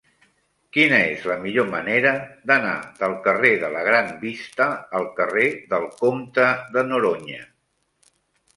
[0.77, 2.13] Quina és la millor manera
[2.53, 2.71] d'anar
[3.03, 4.69] del carrer de la Gran Vista
[5.01, 7.47] al carrer del Comte de Noroña?